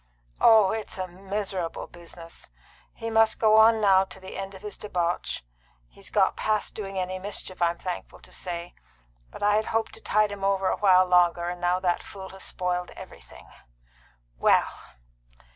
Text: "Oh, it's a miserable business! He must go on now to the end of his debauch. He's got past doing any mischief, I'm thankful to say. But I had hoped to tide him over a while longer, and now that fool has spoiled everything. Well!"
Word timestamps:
"Oh, 0.39 0.71
it's 0.71 0.97
a 0.97 1.05
miserable 1.07 1.85
business! 1.85 2.49
He 2.91 3.11
must 3.11 3.37
go 3.37 3.57
on 3.57 3.79
now 3.79 4.03
to 4.05 4.19
the 4.19 4.35
end 4.35 4.55
of 4.55 4.63
his 4.63 4.75
debauch. 4.75 5.43
He's 5.89 6.09
got 6.09 6.35
past 6.35 6.73
doing 6.73 6.97
any 6.97 7.19
mischief, 7.19 7.61
I'm 7.61 7.77
thankful 7.77 8.19
to 8.21 8.31
say. 8.31 8.73
But 9.29 9.43
I 9.43 9.57
had 9.57 9.67
hoped 9.67 9.93
to 9.93 10.01
tide 10.01 10.31
him 10.31 10.43
over 10.43 10.69
a 10.69 10.77
while 10.77 11.05
longer, 11.05 11.49
and 11.49 11.61
now 11.61 11.79
that 11.81 12.01
fool 12.01 12.29
has 12.29 12.43
spoiled 12.43 12.89
everything. 12.95 13.45
Well!" 14.39 14.73